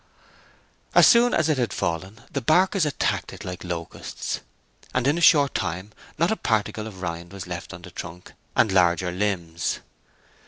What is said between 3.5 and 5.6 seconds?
locusts, and in a short